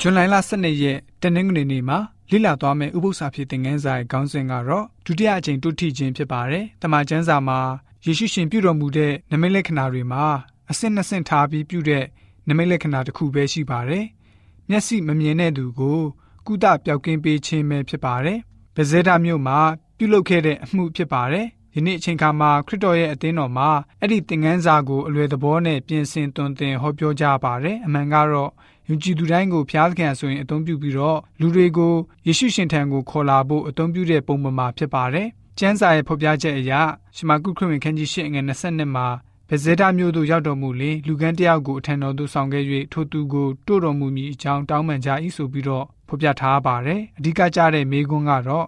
[0.00, 0.20] ဇွန်လ
[0.50, 1.98] 12ရက်တနင်္ဂနွေနေ့မှာ
[2.30, 7.58] လိလာသွားမယ့်ဥပုသ္စာဖြစ်တဲ့ငန်းစာရဲ့ခေါင်းစဉ်ကတော့ဒုတိယအကြိမ်တုထိခြင်းဖြစ်ပါတယ်။တမန်ကျမ်းစာမှာ
[8.04, 10.24] ယေရှုရှင်ပြုတော်မူတဲ့နမိတ်လက္ခဏာတွေမှာ
[10.70, 12.04] အဆင့်နှစ်ဆင့်ထားပြီးပြုတဲ့
[12.48, 14.04] နမိတ်လက္ခဏာတစ်ခုပဲရှိပါတယ်။
[14.68, 16.00] မျက်စိမမြင်တဲ့သူကို
[16.46, 18.38] ကုသပျောက်ကင်းပေးခြင်းပဲဖြစ်ပါတယ်။
[18.76, 19.58] ဗဇေဒမြို့မှာ
[19.98, 23.70] ပြုလုပ်ခဲ့တဲ့အမှုဖြစ်ပါတယ်။ယနေ့အချိန်ခါမှာခရစ်တော်ရဲ့အသင်းတော်မှာ
[24.00, 28.50] အဲ့ဒီသင်ခန်းစာကိုအလွယ်သဘောနဲ့ပြင်ဆင်သွန်သင်ဟောပြောကြပါတယ်။အမှန်ကတော့
[28.88, 31.94] ယုံကြည်သူတိုင်းကိုဖျားသခင်ဆိုရင်အသုံးပြုပြီးတော့လူတွေကို
[32.26, 35.28] ယေရှုရှင်ထံကိုခေါ်လာဖို့အသုံးပြုတဲ့ပုံမှန်ဖြစ်ပါတယ်။
[35.58, 36.72] ကျမ်းစာရဲ့ဖော်ပြချက်အရ
[37.16, 39.06] ရှမာကုခရစ်ဝင်ခန်းကြီး၈ငွေ22မှာ
[39.48, 48.66] ဗဇေဒမြို့သို့ရောက်တော်မူလင်လူကန်းတယောက်ကိုအထံတော်သို့ဆောင်ခဲ့၍ထိုသူကိုတို့တော်မူမည်အကြောင်းတောင်းပန်ကြ၏ဆိုပြီးတော့ဖော်ပြထားပါတယ်။အဓိကကျတဲ့မိကွန်းကတော့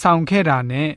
[0.00, 0.88] ဆောင်ခဲ့တာနဲ့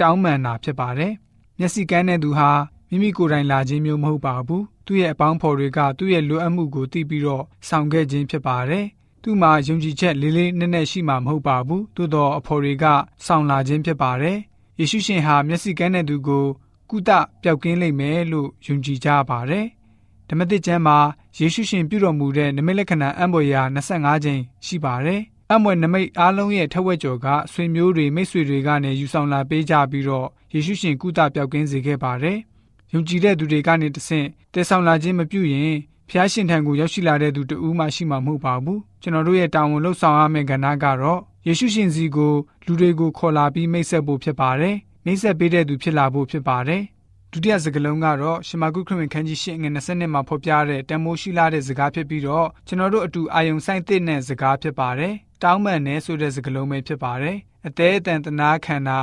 [0.00, 1.12] တောင်းပန်တာဖြစ်ပါတယ်။
[1.58, 2.50] မျက်စိကန်းတဲ့သူဟာ
[2.90, 8.84] မိမိကိုယ်တိုင်လာခြင်းမျိုးမဟုတ်ပါဘူး။ သူ့ရဲ့အပေါင်းဖော်တွေကသူ့ရဲ့လိုအပ်မှုကိုသိပြီးတော့ဆောင်ခဲ့ခြင်းဖြစ်ပါတယ်။
[9.22, 12.84] သူ့မှာယုံကြည်ချက်လေးလေးနက်နက်ရှိမှမဟုတ်ပါဘူး။သို့တော့အဖော်တွေက
[13.26, 14.38] ဆောင်လာခြင်းဖြစ်ပါတယ်။
[14.78, 16.46] ယေရှုရှင်ဟာမျက်စိကန်းတဲ့သူကို
[16.90, 17.10] ကုသ
[17.42, 19.66] ပျောက်ကင်းလိမ့်မယ်လို့ယုံကြည်ကြပါတယ်။
[20.28, 20.98] ဓမ္မသစ်ကျမ်းမှာ
[21.38, 32.38] ယေရှုရှင်ပြုတော်မူတဲ့နမိတ်လက္ခဏာအံ့ဖွယ်ရာ25ကြိမ်ရှိပါတယ်။အံ့ဖွယ်နမိတ်အားလုံးရဲ့ထက်ဝက်ကျော်ကဆွေမျိုးတွေမိတ်ဆွေတွေကနေယူဆောင်လာပေးကြပြီးတော့ယေရှုရှင်ကုသပျောက်ကင်းစေခဲ့ပါတယ်။
[32.92, 35.76] ယုံကြည်တဲ့သူတွေကနေတဆင့်တည်ဆောင်လာခြင်းမပြုရင်
[36.08, 42.34] ဖျားရှင်ထံကိုရောက်ရှိလာတဲ့သူတဦးမှရှိမှာမဟုတ်ပါဘူး။ကျွန်တော်တို့ရဲ့တာဝန်လှုပ်ဆောင်ရမယ့်ကဏ္ဍကတော့ယေရှုရှင်စီကို
[42.66, 46.82] လူတွေကိုခေါ်လာပြီးမိတ်ဆက်ဖို့ဖြစ်ပါတယ်။မိတ်ဆက်ပေးတဲ့သူဖြစ်လာဖို့ဖြစ်ပါတယ်။
[47.32, 57.36] ဒုတိယစကားလုံးကတော့ရှမာကုခရစ်ဝင်ခန်းကြီး၈ငွေ20နှစ်မှာဖော်ပြတဲ့တန်မိုးရှိလာတဲ့စကားဖြစ်ပြီးတော့ကျွန်တော်တို့အတူအာယုံဆိုင်တဲ့တဲ့စကားဖြစ်ပါတယ်။တောင်းပန်နေဆိုတဲ့စကားလုံးပဲဖြစ်ပါတယ်။
[57.66, 59.00] အသေးအတန်တနာခန္ဓာ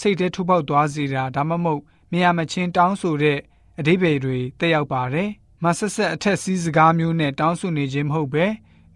[0.00, 3.38] စိတ်ထဲထိုးပေါက်သွားစေတာဒါမှမဟုတ် မရမချင်းတောင်းဆိုတဲ့
[3.78, 5.28] အဓိပ္ပာယ်တွေတက်ရောက်ပါတယ်။
[5.62, 8.46] မဆက်ဆက်အထက်စီးစကားမျိုးနဲ့တောင်းဆိုနေခြင်းမဟုတ်ပဲ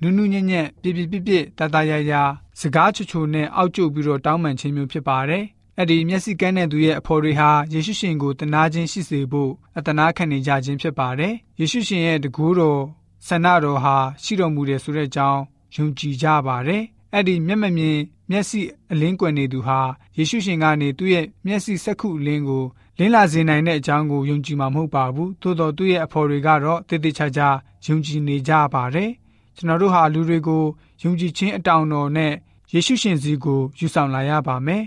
[0.01, 2.13] နူးနူးညံ့ညံ့ပြပြပြပြတတရရ
[2.61, 5.45] စကားချူချူနဲ့အောက်ကျုပ်ပြီးတော့တောင်းပန်ခြင်းမျိုးဖြစ်ပါတယ်။
[5.79, 12.83] အဲ့ဒီမျက်စိကန်းတဲ့သူရဲ့အဖော်တွေဟာယေရှုရှင်ကိုတနာခြင်းရှိစေဖို့အတနာခံနေကြခြင်းဖြစ်ပါတယ်။ယေရှုရှင်ရဲ့တကူတော်
[13.27, 15.41] ဆန္ဒတော်ဟာရှိတော်မူတယ်ဆိုတဲ့အကြောင်း
[15.75, 16.83] ယုံကြည်ကြပါတယ်။
[17.13, 17.99] အဲ့ဒီမျက်မမြင်
[18.31, 18.61] မျက်စိ
[18.93, 19.79] အလင်းကွယ်နေသူဟာ
[20.17, 22.65] ယေရှုရှင်ကနေသူ့ရဲ့မျက်စိစက္ခုအလင်းကို
[22.99, 27.49] လင်းလာစေနိုင်တဲ့အကြောင်းကိုယုံကြည်မှာမဟုတ်ပါဘူးသို့တော်သူ့ရဲ့အဖော်တွေကတော့တည်တည်ချာချာ
[27.87, 29.11] ယုံကြည်နေကြပါတယ်
[29.57, 30.65] ကျွန်တော်တို့ဟာလူတွေကို
[31.03, 32.33] ယုံကြည်ခြင်းအတောင်တော်နဲ့
[32.73, 34.85] ယေရှုရှင်စီကိုယူဆောင်လာရပါမယ်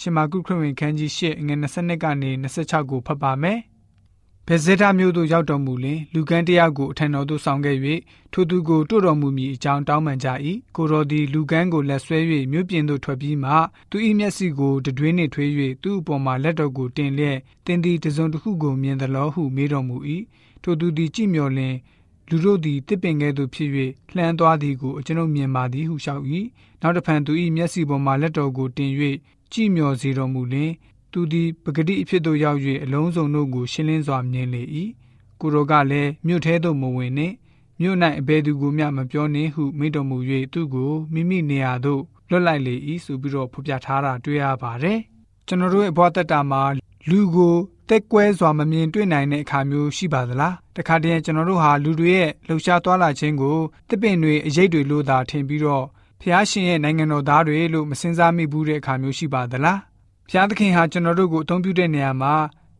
[0.00, 3.58] ရှင်မာကုခရစ်ဝင်ခန်းကြီး၈ငွေ22ကနေ26ကိုဖတ်ပါမယ်
[4.48, 7.76] ဗေဇေဒမြို့သို့ရောက်တော်မူလင်လူကန်းတယောက်ကိုအထံတော်သို့ဆောင်ခဲ့၍
[8.32, 10.28] ထိုသူကိုတို့တော်မူမည်အကြောင်းတောင်းပန်ကြ၏
[10.76, 12.18] ကိုတော်သည်လူကန်းကိုလက်ဆွဲ၍
[12.52, 13.52] မြို့ပြင်သို့ထွက်ပြီးမှ
[13.90, 15.50] သူ၏မျက်စိကိုတတွင်းနှင့်ထွေး၍
[15.82, 19.96] သူ့အပေါ်မှာလက်တော်ကိုတင်လျက်တင်းသည်တစုံတစ်ခုကိုမြင်သလောဟုမေးတော်မူ၏
[20.62, 21.74] ထိုသူသည်ကြည်မြော်လင်
[22.28, 23.70] လူတို့သည်တစ်ပင်ကဲ့သို့ဖြစ်၍
[24.14, 26.24] လှမ်းသွားသည်ကိုအကျွန်ုပ်မြင်ပါသည်ဟုလျှောက်၏
[26.80, 28.92] နောက်တစ်ဖန်သူ၏မျက်စိပေါ်မှာလက်တော်ကိုတင်၍
[29.52, 30.70] ကြည်မြော်စေတော်မူလင်
[31.12, 34.62] သူသည်ပဂတိအဖြစ်သို့ရောက်၍အလုံးစုံတို့ကိုရှင်းလင်းစွာမြင်လေ၏
[35.40, 37.34] ကိုရောကလည်းမြို့ထဲသို့မဝင်နှင့်
[37.80, 40.16] မြို့၌အဘယ်သူကိုမျှမပြောနှင့်ဟုမိတော်မူ၍
[40.52, 42.74] သူကိုမိမိနေရာသို့လွတ်လိုက်လေ၏
[43.04, 44.98] ဆိုပြီးတော့ဖော်ပြထားတာတွေ့ရပါတယ်
[45.46, 46.62] ကျွန်တော်တို့ရဲ့ဘဝတက်တာမှာ
[47.08, 47.56] လူကို
[47.88, 53.58] တက်ကွဲစွာမမြင်တွေ့နိုင်တဲ့အခါမျိုးရှိပါသလားတခါတည်းကျွန်တော်တို့ဟာလူတွေရဲ့လှုပ်ရှားသွားလာခြင်းကို
[53.88, 55.84] တစ်ပင်တွေအရေးတွေလို့သာထင်ပြီးတော့
[56.20, 59.78] ဖះရှင်ရဲ့နိုင်ငံတော်သားတွေလို့မစင်စားမိဘူးတဲ့အခါမျိုးရှိပါသလား
[60.30, 62.34] ဖျားသခင်ဟာကျွန်တော်တို့ကိုအသုံးပြုတဲ့နေရာမှာ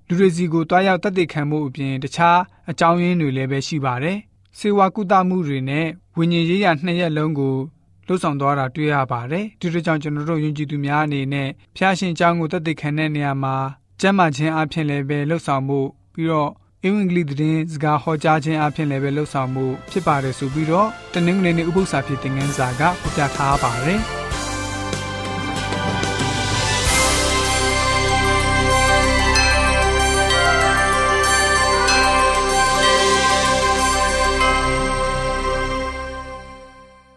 [0.09, 2.39] လူတွေစီကိုတွားရောက်တတ်သိခံမှုအပြင်တခြား
[2.71, 4.19] အကြောင်းရင်းတွေလည်းပဲရှိပါတယ်။
[4.59, 5.87] စေဝါကုသမှုတွေနဲ့
[6.17, 7.57] ဝိညာဉ်ရေးရာနှစ်ရက်လုံးကို
[8.07, 13.57] လှုပ်ဆောင်သွားတာတွေ့ရပါတယ်။ဒီလိုကြောင့်ကျွန်တော်တို့ယုံကြည်သူများအနေနဲ့ဖျားရှင်ကြောင်းကိုတတ်သိခံတဲ့နေရာမှာ
[14.01, 15.81] ကျမ်းမာခြင်းအပြင်လည်းပဲလှုပ်ဆောင်မှု
[16.15, 16.51] ပြီးတော့
[16.85, 24.03] အင်္ဂလိပ်သတင်းစကားဟောကြားခြင်းအပြင်လည်းပဲလှုပ်ဆောင်မှုဖြစ်ပါတယ်ဆိုပြီးတော့တနင်္ဂနွေနေ့ဥပုသ္စာဖြစ်တဲ့ငန်းစာကပြပြထားပါတယ်။